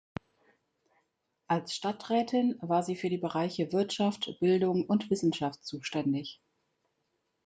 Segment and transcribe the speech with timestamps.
[1.47, 6.41] Als Stadträtin war sie für die Bereiche Wirtschaft, Bildung und Wissenschaft zuständig.